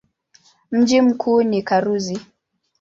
Mji 0.71 1.01
mkuu 1.01 1.43
ni 1.43 1.63
Karuzi. 1.63 2.21